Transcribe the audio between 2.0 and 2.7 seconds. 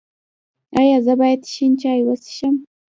وڅښم؟